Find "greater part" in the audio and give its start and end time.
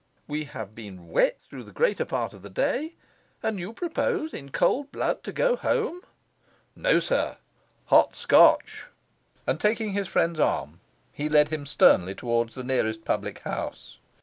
1.71-2.33